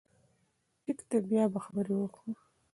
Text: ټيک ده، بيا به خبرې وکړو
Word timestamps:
ټيک 0.83 0.99
ده، 1.09 1.17
بيا 1.29 1.43
به 1.53 1.59
خبرې 1.65 1.95
وکړو 1.97 2.31